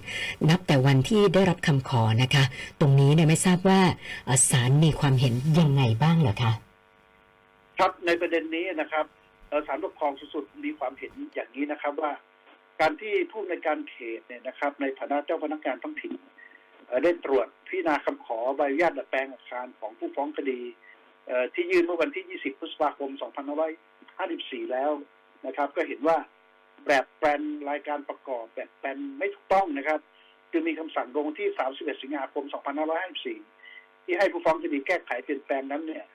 [0.49, 2.43] นับแต่วันที่ได้รับคำขอนะคะ
[2.79, 3.81] ตรงนี้เนี่ยไม่ทราบว่า
[4.49, 6.51] ศาลมีความเห็นยังไงบ้างเหรอคะ
[7.77, 9.05] ครับในประเด็นนี้นะครับ
[9.67, 12.11] ศาลปกครองสูงสุดมีความเห็นอย่างนี้นะครับว่า
[12.79, 16.13] การที่ผู้ในการเขตเนี่ยนะครับ ในฐานะเจ้าพนักงานท้องถิ่น
[17.03, 20.59] ได้ตรวจพิจารณาคำขอใบอนุญาตดัดแปลงอาคารของผู้ฟ้องคดี
[21.53, 23.11] ที่ยื่นเมื่อวันที่ 20 พฤษภาคม
[23.91, 24.91] 2554 แล้ว
[25.45, 26.17] นะครับ ก็เห็นว่า
[26.87, 29.99] แบบแปลนรายการประกอบแบบแปลนไม่ถูกต้องนะครับ
[30.51, 32.43] จึงมีคำสั่งลงที่ 31 สิงหาคม
[33.25, 36.05] 2554 ที่ให้ผู้ฟ้องคดีแก้ไขเปลี่ยนแปลงนั้นเนี่ย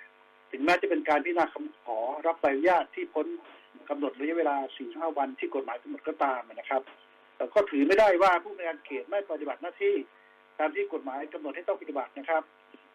[0.51, 3.27] ถึงแม้จะเป็นการพิจารณาคำขอรับใบอนุญาตที่พ้น
[3.89, 6.83] กำหนดระยะเวลา 4-5 วันที่กฎหมายกำหนดก็ตามนะครับ
[7.37, 9.95] แต่ก็ถือไม่ได้ว่าผู้ในการเขตไม่ปฏิบัติหน้าที่
[10.59, 12.43] ตามที่กฎหมายกำหนดให้ต้องปฏิบัตินะครับ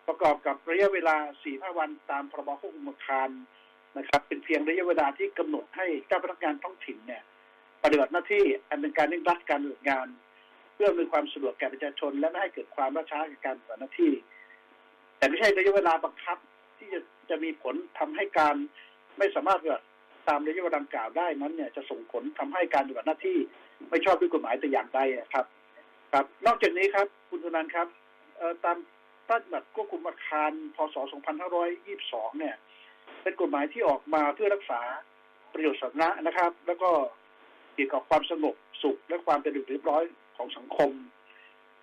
[0.08, 1.16] ประกอบกับระยะเวลา
[1.50, 3.30] 4-5 วันตามพรบควบคุมอาคาร
[3.98, 7.24] นะครับ เป็นเพียงระยะเวลาที่กำหนดให้เจ้าพนักงานท้องถิ่นเนี่ย
[7.84, 10.08] ปฏิบัติหน้าที่อันเป็นการเร่งรัดการดำเนินงาน
[10.74, 14.12] เพื่อมีความสะดวกแก่ประชาชน และไม่ให้เกิดความล่าช้าในการปฏิบัติหน้าที่
[15.18, 16.38] แต่ไม่ใช่ระยะเวลาบังคับ
[16.78, 18.56] ที่จะจะมีผลทำให้การ
[19.18, 19.88] ไม่สามารถปฏิบัติ
[20.28, 23.38] ตามระยะเวลาดังกล่าวได้นั้นเนี่ยจะส่งผลทำให้การปฏิบัติหน้าที่
[23.90, 25.00] ไม่ชอบด้วยกฎหมายแต่อย่างใด
[25.34, 25.46] ครับ
[26.14, 27.88] ครับ นอกจากนี้ครับ คุณธนันครับ
[28.64, 28.78] ตาม
[29.28, 30.96] พระราชบัญญัติควบคุมอาคาร พศ
[31.68, 32.56] 2522 เนี่ย
[33.22, 34.82] เป็นกฎหมายที่ออกมาเพื่อรักษา
[35.54, 36.90] ประโยชน์สาธารณะนะครับ แล้วก็
[37.74, 40.04] เกี่ยวกับความสงบสุขและความเป็นระเบียบเรียบร้อย
[40.38, 40.92] ของสังคม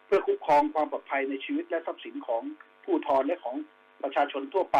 [0.06, 2.42] เพื่อคุ้มครองความปลอดภัยในชีวิตและทรัพย์สินของ
[2.82, 3.56] ผู้อุทธรณ์และของ
[4.02, 4.78] ประชาชนทั่วไป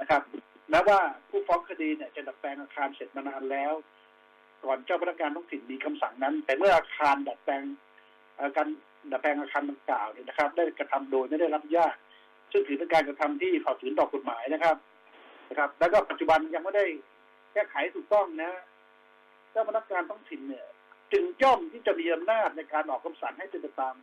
[0.00, 0.22] นะครับ
[0.70, 3.72] แม้ว่าผู้ฟ้องคดีเนี่ยจะดัดแปลงอาคารเสร็จมานานแล้ว
[4.64, 7.62] ก่อนเจ้าพนักงานท้องถิ่นมีคำสั่งนั้น แต่เมื่ออาคารดัดแปลง
[8.56, 8.68] การ
[9.10, 11.96] ดัดแปลงอาคารดังกล่าวเนี่ยนะครับ ได้กระทำโดยไม่ได้รับอนุญาต
[12.52, 14.76] ซึ่งถือเป็นการกระทำที่ฝ่าฝืนต่อกฎหมายนะครับ
[15.50, 16.84] นะครับ แล้วก็ปัจจุบันยังไม่ได้
[17.52, 18.50] แก้ไขถูกต้องนะ
[19.50, 20.66] เจ้าพนักงานท้องถิ่นเนี่ย
[21.12, 23.94] จึงย่อมที่จะมีอำนาจในการออกคำสั่งให้เป็นไปตาม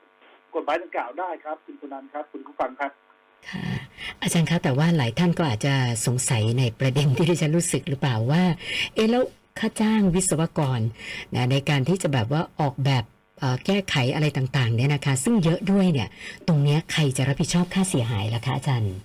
[0.56, 2.92] กฎหมายดังกล่าวได้ครับ คุณคุณนันครับ คุณผู้ฟังครับ
[3.50, 3.66] ค่ะ
[4.22, 5.74] อาจารย์คะแต่ว่าหลายท่านก็อาจจะ
[6.06, 8.44] สงสัยในประเด็นที่ดิฉันรู้สึกหรือเปล่าว่า
[8.94, 9.24] เอ๊ะแล้ว
[9.60, 10.80] ค่าจ้างวิศวกร
[11.36, 13.04] นะในการที่จะแบบว่าออกแบบ
[13.66, 16.10] แก้ไขอะไรต่างๆเนี่ยนะคะ ซึ่งเยอะด้วยเนี่ย
[16.48, 18.96] ตรงเนี้ยใครจะรับผิดชอบค่าเสียหายล่ะคะอาจารย์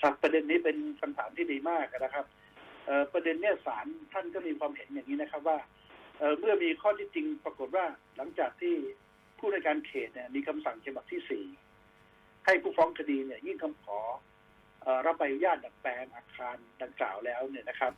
[0.00, 2.26] ครับประเด็นนี้เป็นคำถามที่ดีมากนะครับ
[3.12, 5.58] ประเด็นเนี้ยศาลท่านก็มีความเห็นอย่างนี้นะครับว่า
[6.38, 8.74] เมื่อมีข้อที่จริงปรากฏว่าหลังจากที่
[9.38, 11.44] ผู้ในการเขตเนี่ยมีคำสั่งฉบับที่สี่
[12.46, 13.98] ให้ผู้ฟ้องคดีเนี่ยยื่นคำขอ
[15.06, 17.92] รับใบอนุญาตดัดแปลงอาคารดังกล่าวแล้วเนี่ยนะครับ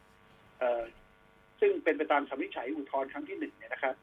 [1.60, 3.94] ซึ่งเป็นไปตามคำวินิจฉัยอุทธรณ์ครั้งที่หนึ่งเนี่ยนะครับ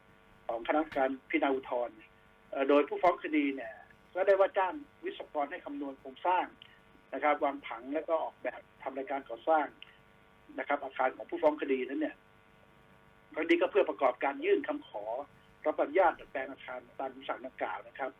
[0.46, 1.96] ของคณะกรรมการพิจารณาอุทธรณ์
[2.68, 3.72] โดยผู้ฟ้องคดีเนี่ย
[4.14, 6.46] ก็ได้ว่าจ้างวิศวกรให้คำนวณโครงสร้าง
[7.14, 9.66] นะครับ วางผังแล้วก็ออกแบบทำรายการก่อสร้าง
[10.58, 12.16] นะครับ อาคารของผู้ฟ้องคดีนั้นเนี่ย
[13.36, 15.04] คดีก็เพื่อประกอบการยื่นคำขอ
[15.64, 18.10] รับอนุญาตดัดแปลงอาคารตามคำสั่งดังกล่าวนะครับ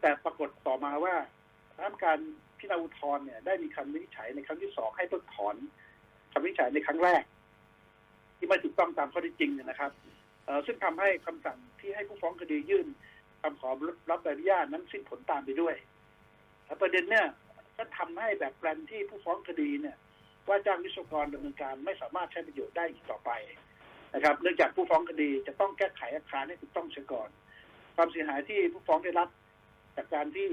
[0.00, 1.14] แต่ปรากฏต่อมาว่า
[1.74, 2.18] คณะกรรมการ
[2.58, 5.56] พิจารณาอุทธรณ์เนี่ยได้มีคำวินิจฉัยในครั้งที่สองให้เพิกถอน
[6.32, 7.22] คำวินิจฉัยในครั้งแรก
[8.36, 9.90] ที่ไม่ถูกต้องตามข้อเท็จจริงนะครับ
[10.66, 12.86] ซึ่งทำให้คำสั่งที่ให้ผู้ฟ้องคดียื่น
[13.42, 13.70] คำขอ
[14.10, 15.74] รับใบอนุญาตนั้นสิ้นผลตามไปด้วย
[16.66, 17.26] และประเด็นเนี่ย
[17.76, 19.96] ก็ทำให้แบบแปลนที่ผู้ฟ้องคดีเนี่ย
[20.48, 23.30] ว่าจ้างวิศวกรดำเนินการไม่สามารถใช้ประโยชน์ได้อีกต่อไป
[24.14, 27.28] นะครับ เนื่องจากผู้ฟ้องคดีจะต้องแก้ไขอาคารให้ถูกต้องเสียก่อน
[27.96, 29.28] ความเสียหายที่ผู้ฟ้องได้รับ
[29.96, 30.48] จากการที่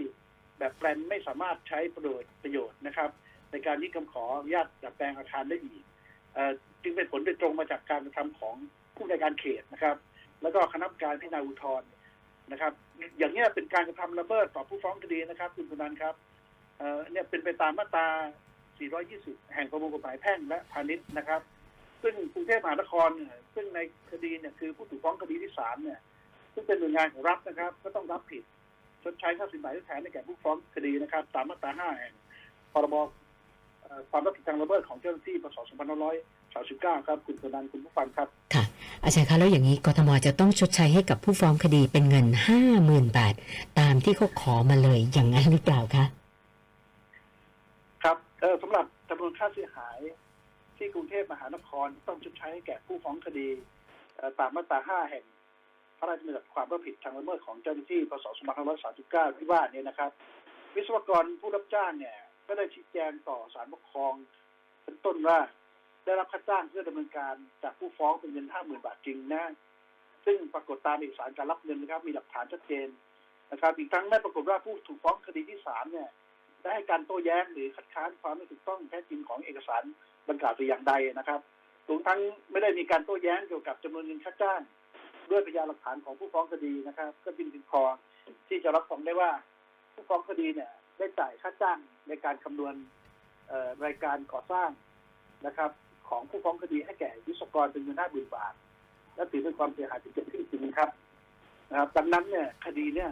[0.59, 3.09] แบบแปลนไม่สามารถใช้ประโยชน์ประโยชน์นะครับ
[3.51, 5.83] ในการที่คำขออนุญาตดัดแปลงอาคารได้อีก
[6.35, 6.51] ออ
[6.83, 8.55] จึงเป็นผลโดยตรงมาจากการกระทำของ
[8.97, 9.95] ผู้ในการเขตนะครับ
[10.41, 11.89] แล้วก็คณะกรรมการพิจารณาอุทธรณ์
[12.51, 12.73] นะครับ
[13.17, 16.15] อย่างนี้เป็นการกระทำละเมิดต่อผู้ฟ้องคดีนะครับ คุณสุนันท์ครับ
[17.11, 18.07] เนี่ยเป็นไปตามมาตรา
[18.77, 21.41] 420 แห่งประมวลกฎหมายแพ่งและพาณิชย์นะครับ
[22.03, 23.79] ซึ่งกรุงเทพมหานครเนี่ยซึ่งใน
[24.11, 25.99] คดีเนี่ยคือผู้ถูกฟ้องคดีที่ศาลเนี่ย
[26.53, 28.43] ซึ่งเป็นหน่วยงานของรัฐนะครับ ก็ต้องรับผิด
[29.03, 32.13] ชดใช้ค่าสินไหมทดแทนให้แก่ผู้ฟ้องคดีนะครับ ตามมาตรา 5 แห่ง
[32.73, 32.95] พรบ
[34.11, 35.57] ความรับผิดทางละเมิดของเจ้าหน้าที่พศ
[36.41, 38.66] 2539 ครับ คุณสุนันท์คุณผู้ฟังครับ ค่ะ
[39.03, 43.33] อาจารย์คะแล้วอย่างนี้กทมจะต้องชดใช้ให้กับผู้ฟ้องคดีเป็นเงินห้าหมื่นบาท
[43.79, 46.05] ตามที่เขาขอมาเลยอย่างนั้นหรือเปล่าคะ
[48.03, 49.99] ครับเออสำหรับจำนวนค่าเสียหาย
[50.77, 53.47] ที่กรุงเทพมหานครต้องชดใช้ให้แก่ผู้ฟ้องคดี
[54.39, 55.23] ตามมาตรา5แห่ง
[55.97, 58.25] พระราชบัญญัติความรับผิดทางละเมิดของเจ้าหน้าที่พศ
[58.81, 60.11] 2539ที่ว่าเนี้นะครับ
[60.75, 62.15] วิศวกรผู้รับจ้างเนี่ย
[62.47, 64.13] ก็ได้ชี้แจงต่อศาลปกครอง
[64.83, 65.39] เป็นต้นว่า
[66.07, 69.43] ได้รับค่าจ้างเพื่อดำเนินการจากผู้ฟ้องเป็นเงิน50,000บาทจริงนะ
[70.25, 72.87] ซึ่งปรากฏตามเอกสารการรับเงินนะครับ มีหลักฐานชัดเจน
[73.51, 76.09] นะครับ อีกทั้งได้ปรากฏว่าผู้ถูกฟ้องคดีที่ศาลเนี่ย
[76.61, 79.83] ได้ให้การโต้แย้งหรือคัดค้านความไม่ถูกต้องแท้จริงของเอกสาร
[80.29, 81.39] ดังกล่าวแต่อย่างใดนะครับ
[81.87, 82.19] รวมทั้ง
[82.51, 84.61] ไม่ได้มีการโต้แย้งเกี่ยวกับจำนวนเงินค่าจ้าง
[85.31, 87.81] ด้วยพยานหลักฐานของผู้ฟ้องคดีนะครับ ก็จึงถึงพอ
[88.47, 89.31] ที่จะรับฟังได้ว่า
[89.93, 92.73] ผู้ฟ้องคดีเนี่ยได้จ่ายค่าจ้างในการคำนวณ
[93.85, 94.69] รายการก่อสร้าง
[95.45, 95.71] นะครับ
[96.09, 98.53] ของผู้ฟ้องคดีให้แก่วิศวกรเป็นเงินห้าหมื่นบาท
[99.15, 100.89] และถือเป็นความเสียหายที่เกิดขึ้นจริงครับ
[101.69, 103.09] นะครับดังนั้นเนี่ยคดีเนี่ย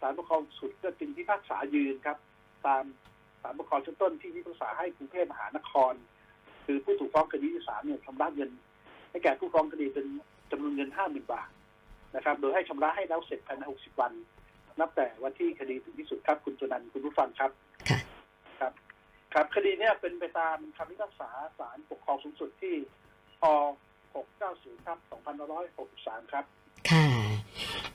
[0.00, 2.18] ศาลปกครองสุดก็จึงพิพากษายืนครับ
[2.66, 2.84] ตาม
[3.42, 5.92] ศาลปกครองชั้นต้นที่พิพากษาให้กรุงเทพมหานคร
[6.66, 8.50] คือผู้ถูกฟ้องคดีที่ศาลเนี่ยชำระเงิน
[9.10, 10.06] ให้แก่ผู้ฟ้องคดีเป็น
[10.50, 11.50] จำนวนเงินห้าหมื่นบาท
[12.16, 14.12] นะครับ โดยให้ชำระให้แล้วเสร็จภายในหกสิบวัน
[14.80, 17.50] นับแต่วันที่คดีถึงที่สุดครับคุณจุนันคุณผู้ฟังครับ
[19.32, 22.74] ครับคดีเนี่ยเป็นไปตามคำพิพากษาศาลปกครองสูงสุดที่
[23.40, 23.44] พ
[24.14, 24.98] 690ครับ
[25.64, 26.44] 2563 ครับ
[26.90, 27.06] ค่ะ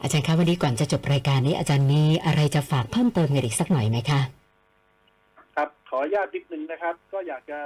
[0.02, 4.21] อาจารย์คะวันนี้ก่อนจะจบรายการนี้ อาจารย์มีอะไรจะฝากเพิ่มเติมกันอีกสักหน่อยไหมคะ
[5.56, 7.60] ครับขออนุญาตนิดนึงนะครับ ก็อยากจะ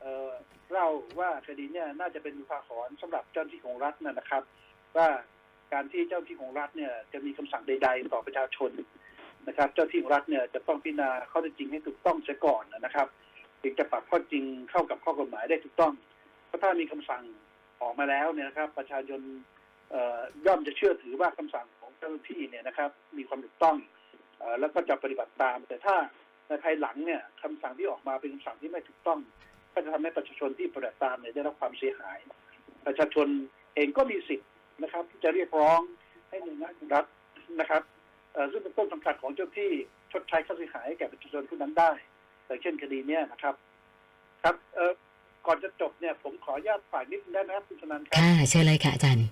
[0.00, 0.30] เอ่อ
[0.70, 0.88] เล่า
[1.18, 4.42] ว่าคดีเนี่ยน่าจะเป็นอุทาหรณ์สำหรับเจ้าหน้าที่ของรัฐนะนะครับ
[4.96, 5.08] ว่า
[5.72, 8.70] การที่เจ้าหน้าที่ของรัฐเนี่ยจะมีคำสั่งใด ๆ ต่อประชาชน
[9.48, 13.06] นะครับ เจ้าที่รัฐเนี่ยจะต้องพิจารณาข้อเท็จจริงให้ถูกต้องเสียก่อนนะครับ
[13.62, 15.92] ถึงจะปรับข้อจริงเข้ากับข้อกฎหมายได้ถูกต้อง
[16.46, 17.22] เพราะถ้ามีคำสั่ง
[17.82, 19.20] ออกมาแล้วเนี่ยนะครับ ประชาชน
[19.90, 23.76] เอ่อย่อมจะเชื่อถือว่าคำสั่งของเจ้าหน้าที่เนี่ยนะครับ มีความถูกต้อง
[24.38, 25.96] เอ่อแล้วก็จะปฏิบัติตาม แต่ถ้า
[26.48, 29.18] ในภายหลังเนี่ยคำสั่งที่ออกมาเป็นคำสั่งที่ไม่ถูกต้อง
[29.72, 32.18] ก็จะทำให้ประชาชนที่ปฏิบัติตามเนี่ยได้รับความเสียหาย
[32.86, 33.26] ประชาชน
[33.74, 34.48] เองก็มีสิทธิ์
[34.82, 35.80] นะครับที่จะเรียกร้อง
[36.28, 37.04] ให้หน่วยงานรัฐ
[37.60, 37.82] นะครับ
[38.52, 39.70] ซึ่งเป็นต้นสังกัดของเจ้าที่
[40.12, 41.90] ชดใช้ค่าเสียหายให้แก่ประชาชนผู้นั้นได้
[42.46, 43.54] อย่างเช่นคดีเนี้ยนะครับ
[44.42, 44.92] ครับเอ่อ
[45.46, 49.26] ก่อนจะจบเนี่ย ผมขออนุญาตฝากนิดนึงได้ไหมครับคุณชนันท์ครับค่ะเชิญเลยค่ะอาจารย์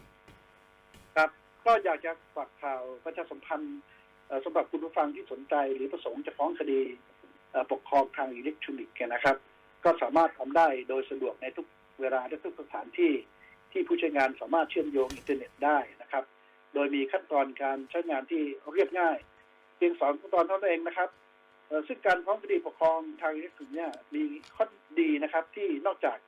[1.17, 1.31] ครับ
[1.65, 3.79] ก็อยากจะฝากข่าวประชาสัมพันธ์
[4.27, 6.81] เอ่อสำหรับคุณผู้ฟังที่สนใจหรือประสงค์จะฟ้องคดี
[7.51, 9.37] เอ่อปกครองทางอิเล็กทรอนิกส์เนี่ยนะครับ
[9.85, 11.67] ก็สามารถทำได้โดยสะดวกในทุก
[12.01, 13.13] เวลาและทุกสถานที่
[13.73, 16.25] ที่ผู้ใช้งานสามารถเชื่อมโยงอินเทอร์เน็ตได้นะครับ
[16.75, 19.17] โดยมีขั้นตอนการใช้งานที่เรียบง่าย
[19.77, 21.11] เพียงสองขั้นตอนเท่านั้นเองนะครับ
[21.87, 24.23] ซึ่งการฟ้องคดีปกครองทางอิเล็กทรอนิกส์เนี่ยมี
[24.55, 24.65] ข้อ
[25.01, 26.19] ดีนะครับที่นอกจาก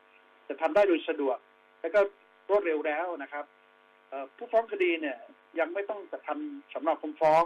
[0.49, 1.39] จะทำได้โดยสะดวก
[1.81, 2.01] และก็
[2.49, 3.45] รวดเร็วแล้วนะครับ
[4.37, 5.17] ผู้ฟ้องคดีเนี่ย
[5.59, 7.45] ยังไม่ต้องจัดทำสำเนาคำฟ้อง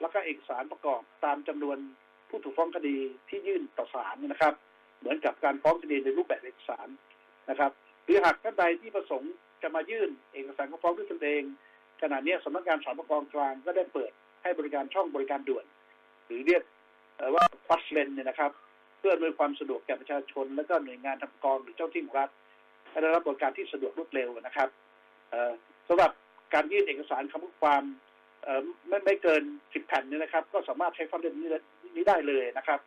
[0.00, 1.78] แล้วก็เอกสารประกอบตามจำนวน
[2.28, 2.96] ผู้ถูกฟ้องคดี
[3.28, 4.54] ที่ยื่นต่อศาลนะครับ
[5.00, 6.88] เหมือนกับการฟ้องคดีในรูปแบบเอกสาร
[7.50, 7.72] นะครับ
[8.04, 11.42] หรือหากท่านใดที่ประสงค์จะมายื่นเอกสารคำฟ้องด้วยตนเอง
[12.02, 15.64] ขณะนี้สำนักงานศาลปกครองกลางก็ได้เปิดให้บริการช่องบริการด่วน
[16.26, 16.62] หรือเรียก
[17.34, 18.50] ว่าฟัสเลนเนี่ยนะครับ
[18.98, 22.30] เพื่ออำนวยความสะดวกแก่ประชาชน และก็หน่วยงานทางกองหรือเจ้าที่ของรัฐ
[22.90, 24.68] ให้ได้รับบริการที่สะดวกรวดเร็วนะครับ
[25.30, 25.52] เอ่อ
[25.88, 26.10] สำหรับ
[26.54, 27.82] การยื่นเอกสารคำพูดความ
[28.88, 31.48] ไม่ไม่เกินสิบแผ่นเนี่ยนะครับ ก็สามารถใช้ฟัสเลนนี้
[31.96, 32.80] นี้ได้เลยนะครับ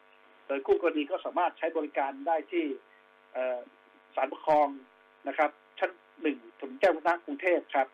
[0.48, 2.66] โดยคู่กรณีก็สามารถใช้บริการได้ที่
[3.34, 3.60] เอ่อ
[4.16, 4.68] ศาลปกครอง
[5.28, 7.88] นะครับ ชั้นหนึ่งถนนแจ้งวัฒนะกรุงเทพครับ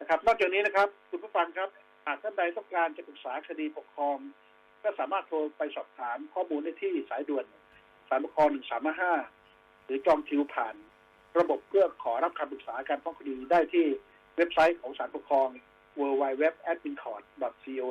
[0.00, 1.68] นะครับ นอกจากนี้นะครับ คุณผู้ฟังครับ
[2.06, 4.16] หากท่านใดต้องการจะปรึกษาคดีปกครอง
[4.82, 7.44] ก็สามารถโทรไปสอบถามข้อมูลได้ที่สายด่วน
[8.08, 9.12] สายปกครองหนึ่งสามห้า
[9.84, 10.74] หรือจองคิวผ่าน
[11.38, 13.86] ระบบเพื่อขอรับคำปรึกษาการฟ้องคดีได้ที่
[14.36, 15.48] เว็บไซต์ของสารปกครอง
[15.98, 17.22] w w w a d m i n c o r t
[17.62, 17.84] c o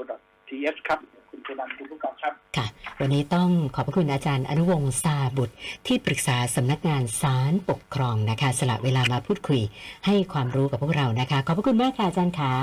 [0.49, 2.65] t h ครับ คุณชนันท์คุณผู้ฟังครับ ค่ะ
[2.99, 5.55] วันนี้ต้องขอบพระคุณอาจารย์อนุวงศ์ซาบุตร
[5.87, 9.61] ที่ปรึกษาสำนักงานศาลปกครองนะคะ สละเวลามาพูดคุย
[10.05, 12.53] ให้ความรู้กับพวกเรานะคะ ขอบพระคุณมากค่ะอาจารย์ขา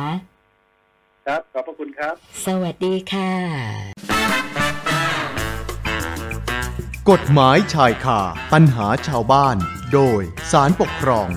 [1.26, 2.14] ครับ ขอบพระคุณครับ
[2.46, 3.30] สวัสดีค่ะ
[7.10, 8.20] กฎหมายชายคา
[8.52, 9.56] ปัญหาชาวบ้าน
[9.92, 10.20] โดย
[10.52, 11.28] สารปกครอง